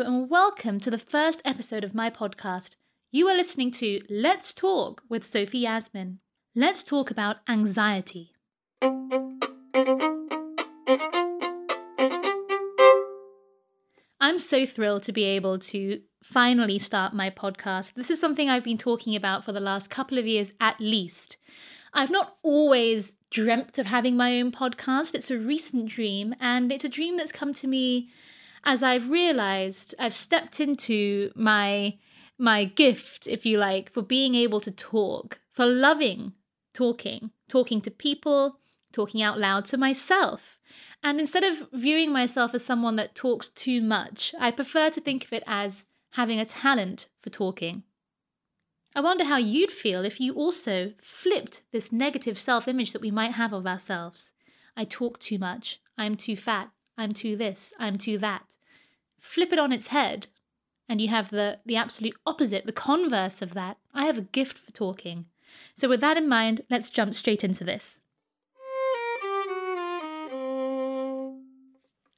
[0.00, 2.70] and welcome to the first episode of my podcast.
[3.12, 6.18] You are listening to Let's Talk with Sophie Yasmin.
[6.52, 8.32] Let's talk about anxiety.
[14.20, 17.94] I'm so thrilled to be able to finally start my podcast.
[17.94, 21.36] This is something I've been talking about for the last couple of years at least.
[21.92, 25.14] I've not always dreamt of having my own podcast.
[25.14, 28.10] It's a recent dream, and it's a dream that's come to me
[28.64, 31.98] as I've realized I've stepped into my
[32.36, 36.32] my gift, if you like, for being able to talk, for loving
[36.74, 38.58] talking, talking to people,
[38.92, 40.58] talking out loud to myself.
[41.02, 45.24] And instead of viewing myself as someone that talks too much, I prefer to think
[45.24, 47.84] of it as having a talent for talking.
[48.96, 53.10] I wonder how you'd feel if you also flipped this negative self image that we
[53.10, 54.30] might have of ourselves.
[54.76, 55.80] I talk too much.
[55.96, 56.70] I'm too fat.
[56.96, 57.72] I'm too this.
[57.78, 58.53] I'm too that.
[59.24, 60.26] Flip it on its head,
[60.86, 63.78] and you have the, the absolute opposite, the converse of that.
[63.94, 65.24] I have a gift for talking.
[65.76, 67.98] So, with that in mind, let's jump straight into this.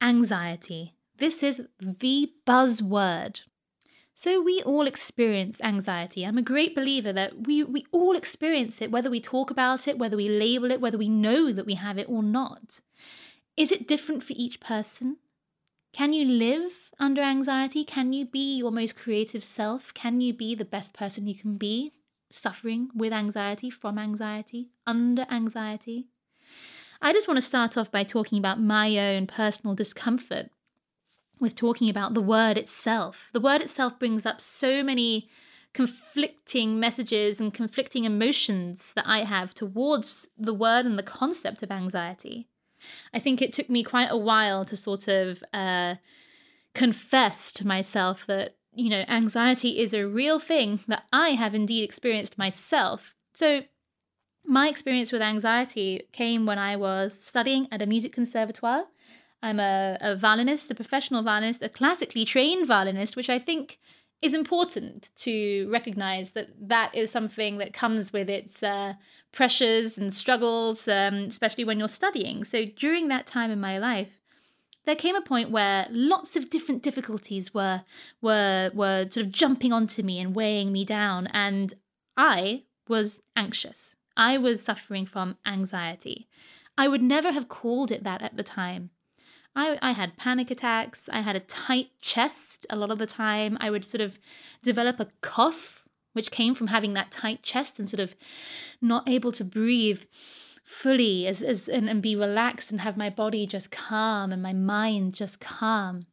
[0.01, 0.95] Anxiety.
[1.17, 3.39] This is the buzzword.
[4.13, 6.25] So we all experience anxiety.
[6.25, 9.97] I'm a great believer that we, we all experience it, whether we talk about it,
[9.97, 12.81] whether we label it, whether we know that we have it or not.
[13.55, 15.17] Is it different for each person?
[15.93, 17.83] Can you live under anxiety?
[17.83, 19.93] Can you be your most creative self?
[19.93, 21.93] Can you be the best person you can be,
[22.29, 26.07] suffering with anxiety, from anxiety, under anxiety?
[27.01, 30.49] I just want to start off by talking about my own personal discomfort
[31.39, 33.29] with talking about the word itself.
[33.33, 35.29] The word itself brings up so many
[35.73, 41.69] conflicting messages and conflicting emotions that I have towards the word and the concept of
[41.69, 42.47] anxiety.
[43.13, 45.95] I think it took me quite a while to sort of uh,
[46.77, 51.83] confess to myself that, you know, anxiety is a real thing that I have indeed
[51.83, 53.13] experienced myself.
[53.33, 53.61] So,
[54.45, 58.85] my experience with anxiety came when I was studying at a music conservatoire
[59.41, 63.79] I'm a, a violinist, a professional violinist, a classically trained violinist, which I think
[64.21, 68.93] is important to recognize that that is something that comes with its uh,
[69.31, 72.43] pressures and struggles, um, especially when you're studying.
[72.43, 74.16] So during that time in my life,
[74.87, 77.83] there came a point where lots of different difficulties were
[78.21, 81.73] were were sort of jumping onto me and weighing me down, and
[82.15, 83.93] I was anxious.
[84.15, 86.29] I was suffering from anxiety.
[86.77, 88.91] I would never have called it that at the time.
[89.53, 91.09] I, I had panic attacks.
[91.11, 93.57] I had a tight chest a lot of the time.
[93.59, 94.17] I would sort of
[94.63, 95.83] develop a cough,
[96.13, 98.15] which came from having that tight chest and sort of
[98.81, 100.03] not able to breathe
[100.67, 104.51] fully as, as and, and be relaxed and have my body just calm and my
[104.51, 106.05] mind just calm.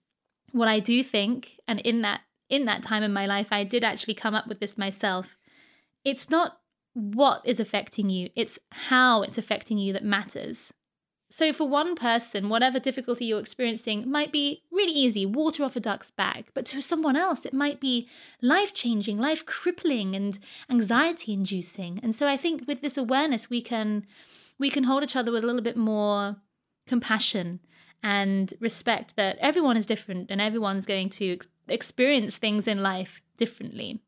[0.53, 3.83] What I do think, and in that in that time in my life, I did
[3.83, 5.37] actually come up with this myself.
[6.05, 6.59] It's not
[6.93, 10.73] what is affecting you, it's how it's affecting you that matters.
[11.31, 15.81] So, for one person, whatever difficulty you're experiencing might be really easy, water off a
[15.81, 16.51] duck's back.
[16.55, 18.09] But to someone else, it might be
[18.41, 20.39] life changing, life crippling, and
[20.71, 21.99] anxiety inducing.
[22.05, 24.07] And so, I think with this awareness, we can
[24.59, 26.37] we can hold each other with a little bit more
[26.87, 27.61] compassion
[28.03, 33.23] and respect that everyone is different and everyone's going to ex- experience things in life
[33.37, 34.01] differently.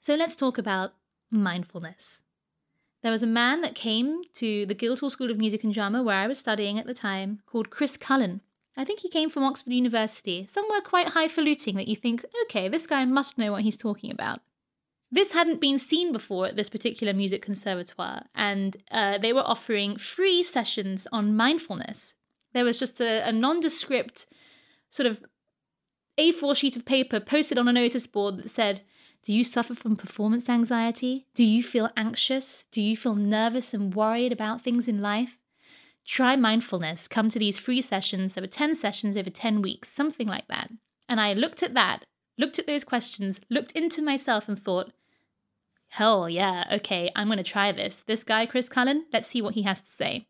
[0.00, 0.92] So, let's talk about
[1.30, 2.20] mindfulness.
[3.02, 6.16] There was a man that came to the Guildhall School of Music and Drama where
[6.16, 8.40] I was studying at the time called Chris Cullen.
[8.76, 12.86] I think he came from Oxford University, somewhere quite highfalutin that you think, okay, this
[12.86, 14.40] guy must know what he's talking about.
[15.10, 19.96] This hadn't been seen before at this particular music conservatoire, and uh, they were offering
[19.96, 22.14] free sessions on mindfulness.
[22.52, 24.26] There was just a, a nondescript
[24.90, 25.24] sort of
[26.18, 28.82] A4 sheet of paper posted on a notice board that said,
[29.26, 31.26] do you suffer from performance anxiety?
[31.34, 32.64] Do you feel anxious?
[32.70, 35.36] Do you feel nervous and worried about things in life?
[36.06, 37.08] Try mindfulness.
[37.08, 38.34] Come to these free sessions.
[38.34, 40.70] There were 10 sessions over 10 weeks, something like that.
[41.08, 42.04] And I looked at that,
[42.38, 44.92] looked at those questions, looked into myself and thought,
[45.88, 48.02] hell yeah, okay, I'm going to try this.
[48.06, 50.26] This guy, Chris Cullen, let's see what he has to say.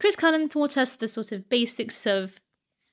[0.00, 2.32] Chris Cullen taught us the sort of basics of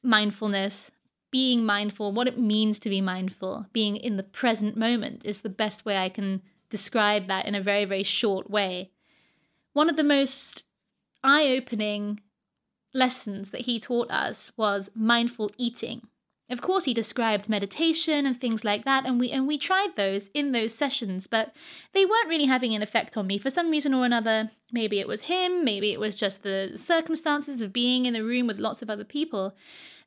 [0.03, 0.91] mindfulness,
[1.31, 5.49] being mindful, what it means to be mindful, being in the present moment is the
[5.49, 8.91] best way I can describe that in a very, very short way.
[9.73, 10.63] One of the most
[11.23, 12.21] eye opening
[12.93, 16.07] lessons that he taught us was mindful eating.
[16.49, 20.29] Of course, he described meditation and things like that, and we and we tried those
[20.33, 21.53] in those sessions, but
[21.93, 24.49] they weren't really having an effect on me for some reason or another.
[24.71, 28.47] Maybe it was him, maybe it was just the circumstances of being in a room
[28.47, 29.55] with lots of other people.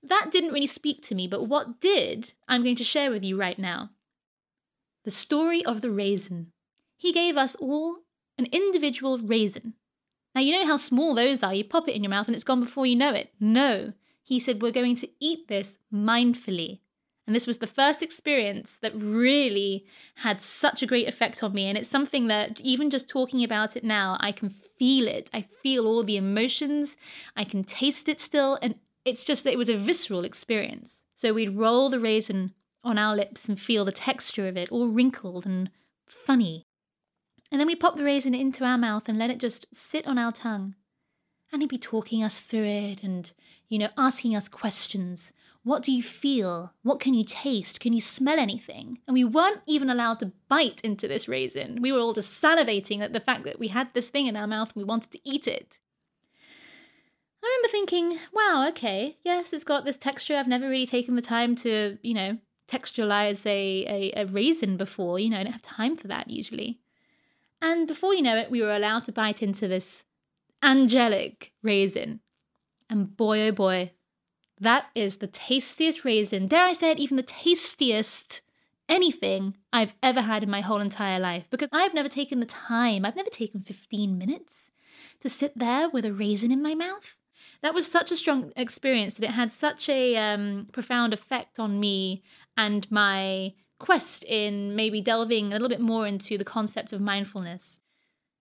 [0.03, 3.39] That didn't really speak to me, but what did, I'm going to share with you
[3.39, 3.91] right now.
[5.05, 6.49] The story of the raisin.
[6.97, 7.99] He gave us all
[8.37, 9.75] an individual raisin.
[10.35, 11.55] Now, you know how small those are.
[11.55, 13.31] You pop it in your mouth and it's gone before you know it.
[13.39, 13.93] No,
[14.23, 16.81] he said, We're going to eat this mindfully.
[17.27, 19.87] And this was the first experience that really
[20.17, 21.67] had such a great effect on me.
[21.69, 25.31] And it's something that, even just talking about it now, I can feel it.
[25.33, 26.97] I feel all the emotions.
[27.37, 28.59] I can taste it still.
[28.61, 28.75] And
[29.05, 30.95] it's just that it was a visceral experience.
[31.15, 34.89] So we'd roll the raisin on our lips and feel the texture of it, all
[34.89, 35.71] wrinkled and
[36.09, 36.65] funny.
[37.53, 40.19] And then we pop the raisin into our mouth and let it just sit on
[40.19, 40.75] our tongue.
[41.53, 43.31] And he'd be talking us through it and,
[43.73, 45.33] you know, asking us questions.
[45.65, 46.75] What do you feel?
[46.83, 47.81] What can you taste?
[47.81, 48.99] Can you smell anything?
[49.07, 51.81] And we weren't even allowed to bite into this raisin.
[51.81, 54.47] We were all just salivating at the fact that we had this thing in our
[54.47, 55.79] mouth and we wanted to eat it.
[57.43, 60.37] I remember thinking, wow, okay, yes, it's got this texture.
[60.37, 62.37] I've never really taken the time to, you know,
[62.69, 65.19] texturalize a, a, a raisin before.
[65.19, 66.79] You know, I don't have time for that usually.
[67.63, 70.03] And before you know it, we were allowed to bite into this
[70.63, 72.21] angelic raisin.
[72.93, 73.93] And boy, oh boy,
[74.61, 78.43] that is the tastiest raisin, dare I say it, even the tastiest
[78.87, 81.47] anything I've ever had in my whole entire life.
[81.51, 84.71] Because I've never taken the time, I've never taken 15 minutes
[85.23, 87.17] to sit there with a raisin in my mouth.
[87.63, 91.81] That was such a strong experience that it had such a um, profound effect on
[91.81, 92.23] me
[92.59, 97.79] and my quest in maybe delving a little bit more into the concept of mindfulness.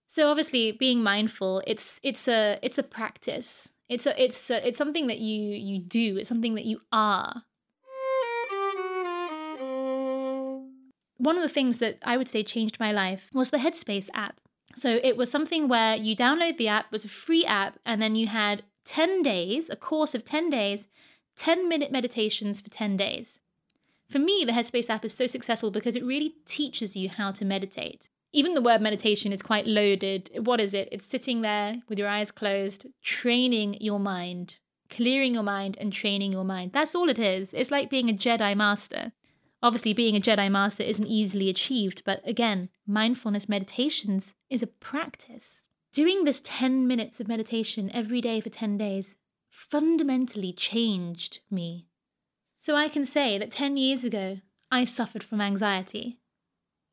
[0.10, 3.70] So obviously being mindful, it's it's a it's a practice.
[3.92, 7.44] It's a it's a, it's something that you you do, it's something that you are.
[11.18, 14.40] One of the things that I would say changed my life was the Headspace app.
[14.78, 18.02] So it was something where you download the app, it was a free app, and
[18.02, 20.88] then you had 10 days, a course of 10 days,
[21.36, 23.40] 10 minute meditations for 10 days.
[24.10, 27.44] For me, the Headspace app is so successful because it really teaches you how to
[27.44, 28.08] meditate.
[28.34, 30.32] Even the word meditation is quite loaded.
[30.44, 30.88] What is it?
[30.92, 34.56] It's sitting there with your eyes closed, training your mind,
[34.90, 36.72] clearing your mind and training your mind.
[36.74, 37.50] That's all it is.
[37.54, 39.12] It's like being a Jedi Master.
[39.64, 45.62] Obviously, being a Jedi Master isn't easily achieved, but again, mindfulness meditations is a practice.
[45.94, 49.14] Doing this 10 minutes of meditation every day for 10 days
[49.50, 51.86] fundamentally changed me.
[52.62, 54.38] So I can say that 10 years ago,
[54.72, 56.21] I suffered from anxiety.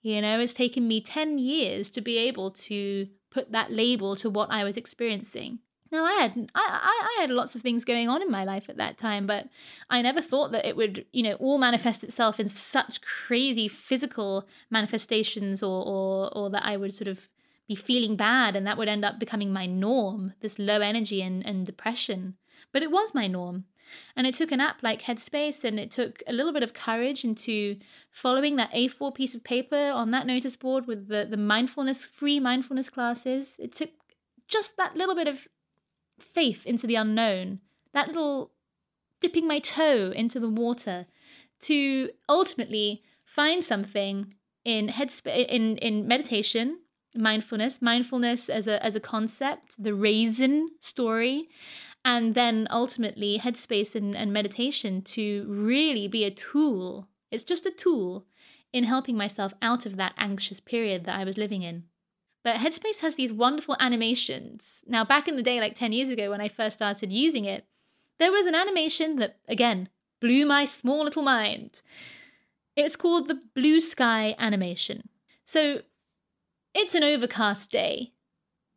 [0.08, 4.30] You know, it's taken me 10 years to be able to put that label to
[4.30, 5.58] what I was experiencing.
[5.92, 8.78] Now I had I, I had lots of things going on in my life at
[8.78, 9.48] that time, but
[9.90, 14.46] I never thought that it would, you know, all manifest itself in such crazy physical
[14.70, 17.28] manifestations or or or that I would sort of
[17.66, 21.44] be feeling bad and that would end up becoming my norm, this low energy and,
[21.44, 22.36] and depression.
[22.72, 23.64] But it was my norm.
[24.16, 27.24] And it took an app like Headspace and it took a little bit of courage
[27.24, 27.76] into
[28.10, 32.40] following that A4 piece of paper on that notice board with the, the mindfulness, free
[32.40, 33.54] mindfulness classes.
[33.58, 33.90] It took
[34.46, 35.48] just that little bit of
[36.34, 37.60] faith into the unknown,
[37.92, 38.52] that little
[39.20, 41.06] dipping my toe into the water
[41.60, 46.78] to ultimately find something in headspace in, in meditation
[47.14, 51.48] mindfulness mindfulness as a as a concept the raisin story
[52.08, 57.06] and then ultimately headspace and, and meditation to really be a tool.
[57.30, 58.24] It's just a tool
[58.72, 61.84] in helping myself out of that anxious period that i was living in.
[62.42, 64.62] But headspace has these wonderful animations.
[64.86, 67.66] Now back in the day like 10 years ago when i first started using it
[68.18, 71.82] there was an animation that again blew my small little mind.
[72.74, 75.10] It's called the blue sky animation.
[75.44, 75.82] So
[76.74, 78.12] it's an overcast day.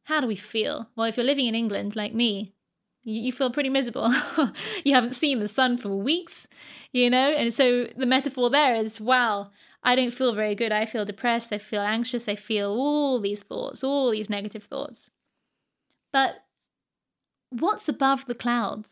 [0.03, 0.89] How do we feel?
[0.97, 2.55] Well if you're living in england like me
[3.03, 4.13] you feel pretty miserable.
[4.83, 6.47] you haven't seen the sun for weeks,
[6.91, 7.31] you know?
[7.31, 9.51] And so the metaphor there is wow,
[9.83, 10.71] I don't feel very good.
[10.71, 11.51] I feel depressed.
[11.51, 12.27] I feel anxious.
[12.27, 15.09] I feel all these thoughts, all these negative thoughts.
[16.13, 16.43] But
[17.49, 18.89] what's above the clouds?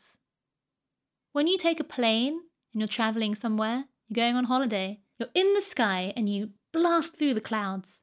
[1.31, 2.39] When you take a plane
[2.73, 7.17] and you're traveling somewhere, you're going on holiday, you're in the sky and you blast
[7.17, 8.01] through the clouds.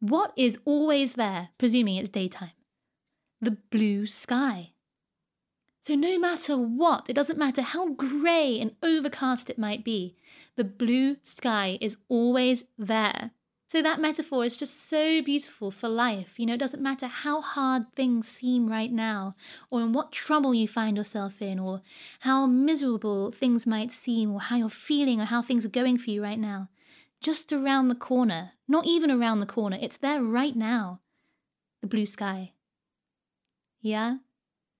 [0.00, 2.50] What is always there, presuming it's daytime?
[3.40, 4.72] The blue sky.
[5.82, 10.16] So, no matter what, it doesn't matter how grey and overcast it might be,
[10.54, 13.32] the blue sky is always there.
[13.72, 16.34] So that metaphor is just so beautiful for life.
[16.36, 19.34] You know, it doesn't matter how hard things seem right now,
[19.70, 21.80] or in what trouble you find yourself in, or
[22.20, 26.10] how miserable things might seem, or how you're feeling, or how things are going for
[26.10, 26.68] you right now.
[27.22, 31.00] Just around the corner, not even around the corner, it's there right now.
[31.80, 32.52] The blue sky.
[33.80, 34.18] Yeah?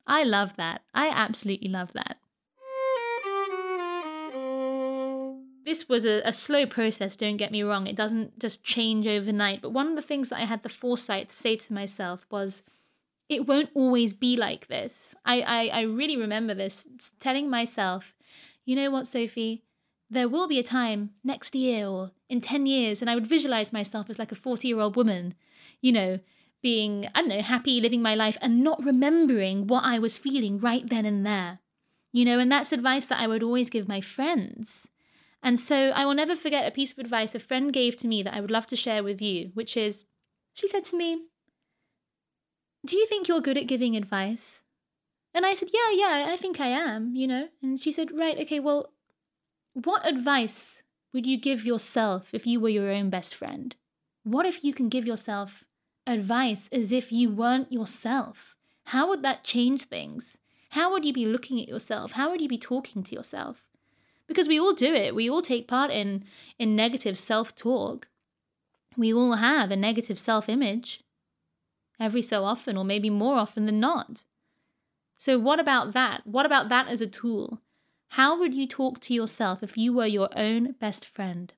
[0.06, 0.82] I love that.
[0.94, 2.18] I absolutely love that.
[5.72, 7.86] this was a, a slow process, don't get me wrong.
[7.86, 9.62] It doesn't just change overnight.
[9.62, 12.62] But one of the things that I had the foresight to say to myself was,
[13.28, 15.14] it won't always be like this.
[15.24, 16.84] I, I, I really remember this,
[17.20, 18.14] telling myself,
[18.66, 19.62] you know what, Sophie?
[20.10, 23.72] There will be a time next year or in 10 years, and I would visualize
[23.72, 25.34] myself as like a 40 year old woman,
[25.80, 26.18] you know,
[26.62, 30.58] being, I don't know, happy, living my life, and not remembering what I was feeling
[30.58, 31.58] right then and there.
[32.12, 34.88] You know, and that's advice that I would always give my friends.
[35.42, 38.22] And so I will never forget a piece of advice a friend gave to me
[38.22, 40.04] that I would love to share with you, which is
[40.54, 41.22] she said to me,
[42.86, 44.60] Do you think you're good at giving advice?
[45.34, 47.48] And I said, Yeah, yeah, I think I am, you know.
[47.62, 48.92] And she said, Right, okay, well,
[49.72, 53.74] what advice would you give yourself if you were your own best friend?
[54.22, 55.64] What if you can give yourself
[56.06, 58.54] advice as if you weren't yourself?
[58.84, 60.36] How would that change things?
[60.70, 62.12] How would you be looking at yourself?
[62.12, 63.62] How would you be talking to yourself?
[64.32, 65.14] because we all do it.
[65.14, 66.24] We all take part in
[66.58, 68.08] in negative self-talk.
[68.96, 71.02] We all have a negative self-image
[72.00, 74.22] every so often or maybe more often than not.
[75.18, 76.26] So what about that?
[76.26, 77.60] What about that as a tool?
[78.08, 81.52] How would you talk to yourself if you were your own best friend?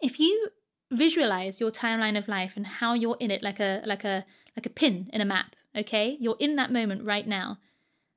[0.00, 0.50] If you
[0.90, 4.24] visualize your timeline of life and how you're in it like a like a
[4.56, 6.16] like a pin in a map, okay?
[6.20, 7.58] You're in that moment right now.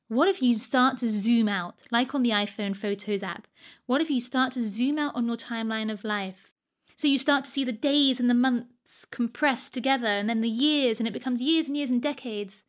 [0.08, 3.48] What if you start to zoom out, like on the iPhone Photos app?
[3.86, 6.52] What if you start to zoom out on your timeline of life?
[6.98, 10.50] So you start to see the days and the months compressed together, and then the
[10.50, 12.64] years, and it becomes years and years and decades.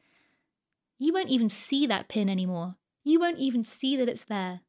[0.99, 2.77] You won't even see that pin anymore.
[3.03, 4.61] You won't even see that it's there.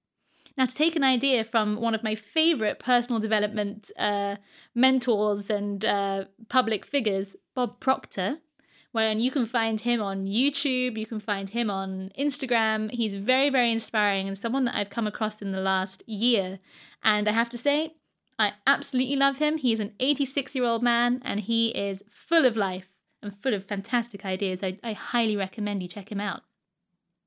[0.57, 4.38] Now, to take an idea from one of my favorite personal development uh,
[4.74, 8.38] mentors and uh, public figures, Bob Proctor,
[8.93, 12.89] when you can find him on YouTube, you can find him on Instagram.
[12.91, 16.59] He's very, very inspiring and someone that I've come across in the last year.
[17.03, 17.95] And I have to say,
[18.39, 19.57] I absolutely love him.
[19.57, 22.88] He's an 86 year old man and he is full of life
[23.21, 24.63] and full of fantastic ideas.
[24.63, 26.43] I, I highly recommend you check him out.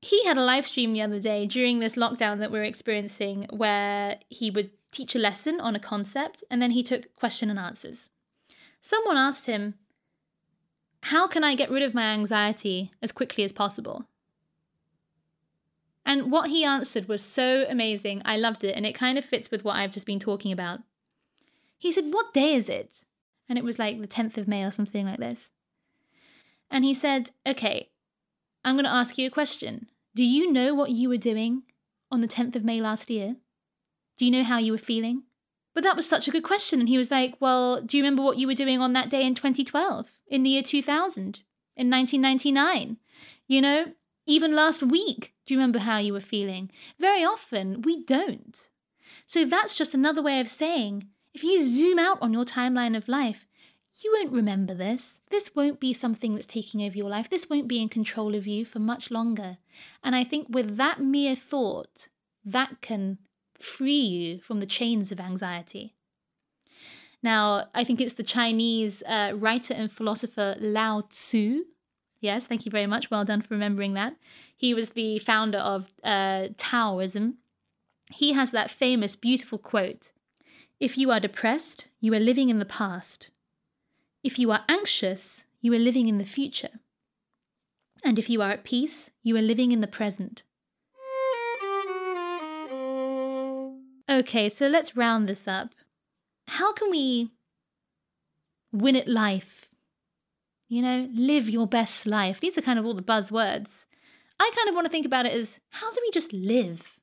[0.01, 4.19] He had a live stream the other day during this lockdown that we're experiencing where
[4.29, 8.09] he would teach a lesson on a concept and then he took question and answers.
[8.81, 9.75] Someone asked him,
[11.03, 14.05] how can I get rid of my anxiety as quickly as possible?
[16.05, 18.21] And what he answered was so amazing.
[18.25, 18.75] I loved it.
[18.75, 20.79] And it kind of fits with what I've just been talking about.
[21.77, 23.05] He said, What day is it?
[23.47, 25.49] And it was like the 10th of May or something like this.
[26.69, 27.89] And he said, Okay,
[28.63, 29.89] I'm going to ask you a question.
[30.15, 31.63] Do you know what you were doing
[32.11, 33.35] on the 10th of May last year?
[34.17, 35.23] Do you know how you were feeling?
[35.73, 36.79] But that was such a good question.
[36.79, 39.25] And he was like, Well, do you remember what you were doing on that day
[39.25, 41.39] in 2012, in the year 2000,
[41.77, 42.97] in 1999?
[43.47, 43.85] You know,
[44.25, 46.69] even last week, do you remember how you were feeling?
[46.99, 48.69] Very often, we don't.
[49.25, 53.07] So that's just another way of saying if you zoom out on your timeline of
[53.07, 53.45] life,
[54.01, 55.19] you won't remember this.
[55.29, 57.29] This won't be something that's taking over your life.
[57.29, 59.57] This won't be in control of you for much longer.
[60.03, 62.07] And I think with that mere thought,
[62.45, 63.17] that can
[63.59, 65.95] free you from the chains of anxiety.
[67.21, 71.65] Now, I think it's the Chinese uh, writer and philosopher Lao Tzu.
[72.21, 73.11] Yes, thank you very much.
[73.11, 74.15] Well done for remembering that.
[74.55, 77.37] He was the founder of uh, Taoism.
[78.11, 80.11] He has that famous, beautiful quote
[80.79, 83.29] If you are depressed, you are living in the past.
[84.23, 86.81] If you are anxious, you are living in the future.
[88.03, 90.43] And if you are at peace, you are living in the present.
[94.09, 95.69] Okay, so let's round this up.
[96.47, 97.31] How can we
[98.71, 99.67] win at life?
[100.67, 102.39] You know, live your best life.
[102.39, 103.85] These are kind of all the buzzwords.
[104.39, 106.99] I kind of want to think about it as how do we just live?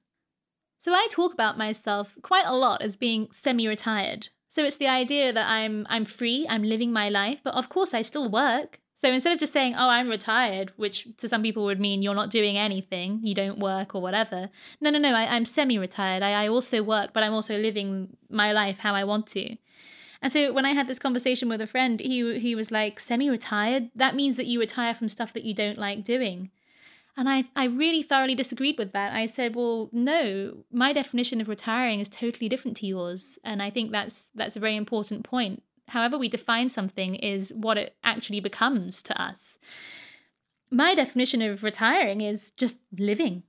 [0.82, 4.28] So I talk about myself quite a lot as being semi-retired.
[4.50, 7.92] So it's the idea that I'm I'm free, I'm living my life, but of course
[7.94, 8.80] I still work.
[9.02, 12.14] So instead of just saying, oh, I'm retired, which to some people would mean you're
[12.14, 14.48] not doing anything, you don't work or whatever.
[14.80, 16.22] No, no, no, I, am semi retired.
[16.22, 19.56] I, I also work, but I'm also living my life how I want to.
[20.22, 23.28] And so when I had this conversation with a friend, he he was like, semi
[23.28, 23.90] retired?
[23.94, 26.50] That means that you retire from stuff that you don't like doing.
[27.16, 29.12] And I, I really thoroughly disagreed with that.
[29.12, 33.38] I said, well, no, my definition of retiring is totally different to yours.
[33.42, 35.62] And I think that's that's a very important point.
[35.88, 39.58] however we define something is what it actually becomes to us.
[40.70, 43.44] My definition of retiring is just living.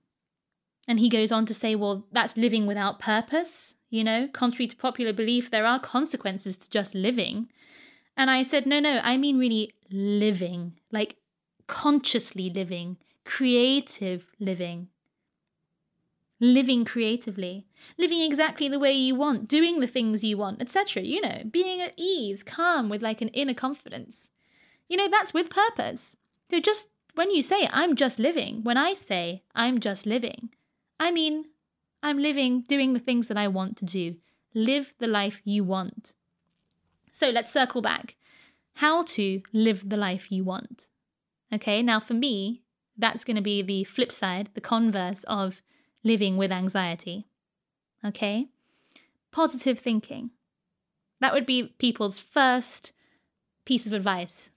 [0.88, 3.76] And he goes on to say, well, that's living without purpose.
[3.90, 7.50] You know, contrary to popular belief, there are consequences to just living.
[8.16, 11.16] And I said, no, no, I mean really living, like
[11.68, 12.98] consciously living,
[13.28, 14.88] creative living
[16.40, 17.66] living creatively,
[17.98, 21.04] living exactly the way you want, doing the things you want, etc.
[21.04, 24.30] You know, being at ease, calm with like an inner confidence.
[24.88, 26.16] You know, that's with purpose.
[26.50, 30.50] So just when you say, I'm just living, when I say, I'm just living,
[31.00, 31.46] I mean,
[32.04, 34.16] I'm living, doing the things that I want to do.
[34.54, 36.14] Live the life you want.
[37.12, 38.16] So let's circle back.
[38.76, 40.88] How to live the life you want.
[41.52, 42.62] Okay, now for me,
[42.98, 45.62] that's going to be the flip side, the converse of
[46.04, 47.28] living with anxiety.
[48.04, 48.48] Okay?
[49.32, 50.32] Positive thinking.
[51.20, 52.92] That would be people's first
[53.66, 54.50] piece of advice.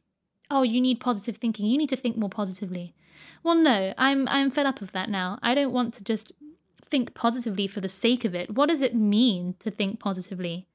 [0.51, 1.67] Oh, you need positive thinking.
[1.67, 2.95] You need to think more positively.
[3.43, 5.39] Well, no, I'm I'm fed up of that now.
[5.43, 6.33] I don't want to just
[6.89, 8.55] think positively for the sake of it.
[8.55, 10.67] What does it mean to think positively?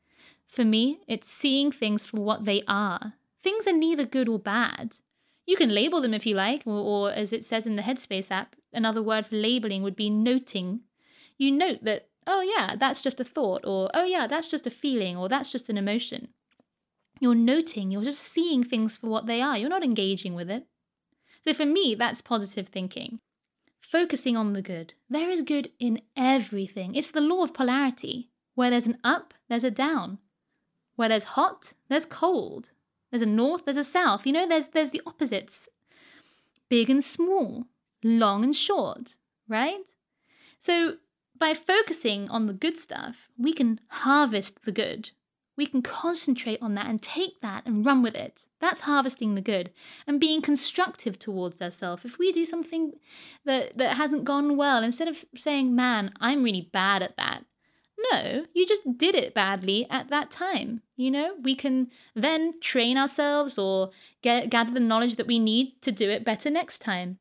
[0.48, 3.14] For me, it's seeing things for what they are.
[3.44, 4.96] Things are neither good or bad.
[5.46, 8.32] You can label them if you like, or, or, as it says in the Headspace
[8.32, 10.82] app, another word for labeling would be noting.
[11.38, 14.72] You note that, oh yeah, that's just a thought, or oh yeah, that's just a
[14.72, 16.30] feeling, or that's just an emotion.
[17.20, 20.66] You're noting, you're just seeing things for what they are, you're not engaging with it.
[21.44, 23.20] So for me, that's positive thinking.
[23.80, 24.94] Focusing on the good.
[25.10, 26.96] There is good in everything.
[26.96, 28.32] It's the law of polarity.
[28.56, 30.18] Where there's an up, there's a down.
[30.96, 32.72] Where there's hot, there's cold.
[33.16, 34.26] There's a north, there's a south.
[34.26, 35.70] You know, there's there's the opposites.
[36.68, 37.64] Big and small,
[38.04, 39.16] long and short,
[39.48, 39.80] right?
[40.60, 40.98] So
[41.40, 45.12] by focusing on the good stuff, we can harvest the good.
[45.56, 48.48] We can concentrate on that and take that and run with it.
[48.60, 49.72] That's harvesting the good
[50.06, 52.04] and being constructive towards ourselves.
[52.04, 52.96] If we do something
[53.46, 57.46] that, that hasn't gone well, instead of saying, man, I'm really bad at that,
[58.12, 60.82] no, you just did it badly at that time.
[60.96, 65.82] You know, we can then train ourselves or get gather the knowledge that we need
[65.82, 67.18] to do it better next time.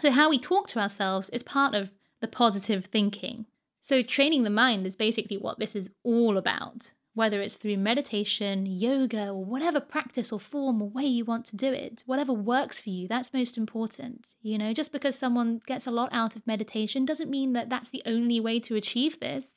[0.00, 3.46] So how we talk to ourselves is part of the positive thinking.
[3.82, 6.92] So training the mind is basically what this is all about.
[7.12, 11.56] Whether it's through meditation, yoga, or whatever practice or form or way you want to
[11.56, 14.26] do it, whatever works for you, that's most important.
[14.42, 17.90] You know, just because someone gets a lot out of meditation doesn't mean that that's
[17.90, 19.54] the only way to achieve this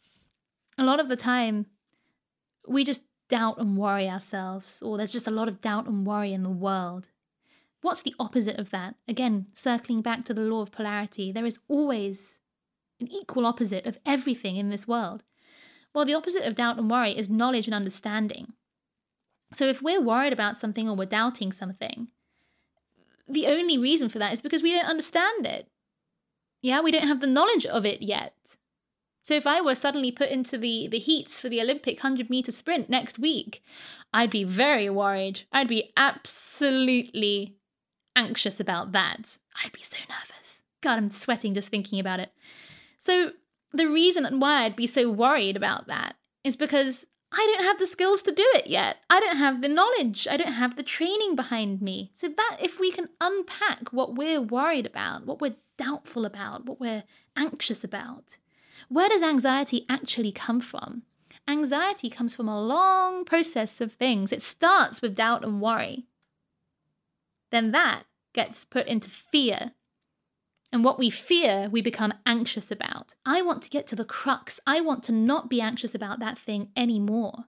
[0.78, 1.68] a lot of the time
[2.68, 6.34] we just doubt and worry ourselves, or there's just a lot of doubt and worry
[6.34, 7.08] in the world.
[7.82, 8.96] What's the opposite of that?
[9.08, 12.38] Again, circling back to the law of polarity, there is always
[13.00, 15.24] an equal opposite of everything in this world.
[15.94, 18.54] Well, the opposite of doubt and worry is knowledge and understanding.
[19.54, 22.08] So if we're worried about something or we're doubting something,
[23.28, 25.68] the only reason for that is because we don't understand it.
[26.62, 28.34] Yeah, we don't have the knowledge of it yet.
[29.24, 32.52] So if I were suddenly put into the, the heats for the Olympic 100 meter
[32.52, 33.64] sprint next week,
[34.14, 35.42] I'd be very worried.
[35.52, 37.56] I'd be absolutely
[38.16, 39.38] anxious about that.
[39.64, 40.62] I'd be so nervous.
[40.82, 42.32] God, I'm sweating just thinking about it.
[43.00, 43.32] So
[43.72, 47.88] the reason why I'd be so worried about that is because I don't have the
[47.88, 48.98] skills to do it yet.
[49.10, 50.28] I don't have the knowledge.
[50.30, 52.12] I don't have the training behind me.
[52.20, 56.80] So that if we can unpack what we're worried about, what we're doubtful about, what
[56.80, 57.04] we're
[57.36, 58.36] anxious about,
[58.90, 61.04] where does anxiety actually come from?
[61.48, 64.32] Anxiety comes from a long process of things.
[64.32, 66.06] It starts with doubt and worry.
[67.52, 69.72] Then that gets put into fear.
[70.72, 73.14] And what we fear, we become anxious about.
[73.26, 74.60] I want to get to the crux.
[74.66, 77.46] I want to not be anxious about that thing anymore.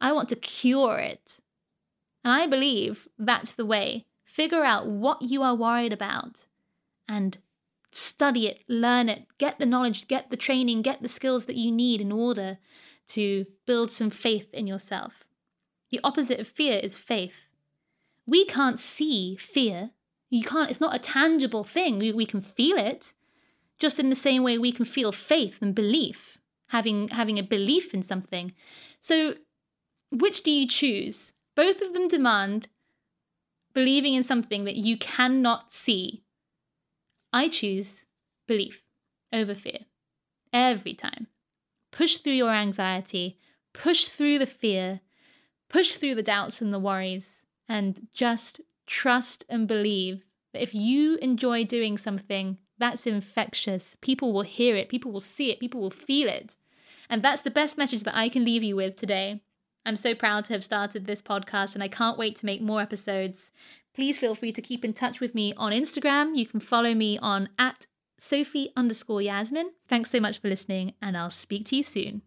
[0.00, 1.38] I want to cure it.
[2.24, 4.04] And I believe that's the way.
[4.24, 6.44] Figure out what you are worried about
[7.08, 7.38] and
[7.92, 11.72] study it, learn it, get the knowledge, get the training, get the skills that you
[11.72, 12.58] need in order
[13.08, 15.24] to build some faith in yourself.
[15.90, 17.46] The opposite of fear is faith.
[18.26, 19.90] We can't see fear.
[20.28, 21.98] You can't, it's not a tangible thing.
[21.98, 23.14] We, we can feel it,
[23.78, 27.94] just in the same way we can feel faith and belief, having, having a belief
[27.94, 28.52] in something.
[29.00, 29.34] So,
[30.10, 31.32] which do you choose?
[31.54, 32.68] Both of them demand
[33.72, 36.24] believing in something that you cannot see
[37.32, 38.00] I choose
[38.46, 38.82] belief
[39.32, 39.80] over fear
[40.52, 41.26] every time.
[41.92, 43.38] Push through your anxiety,
[43.72, 45.00] push through the fear,
[45.68, 51.16] push through the doubts and the worries, and just trust and believe that if you
[51.16, 53.96] enjoy doing something, that's infectious.
[54.00, 56.54] People will hear it, people will see it, people will feel it.
[57.10, 59.42] And that's the best message that I can leave you with today.
[59.84, 62.80] I'm so proud to have started this podcast and I can't wait to make more
[62.80, 63.50] episodes.
[63.98, 66.38] Please feel free to keep in touch with me on Instagram.
[66.38, 67.88] You can follow me on at
[68.20, 69.72] Sophie underscore Yasmin.
[69.88, 72.22] Thanks so much for listening, and I'll speak to you soon.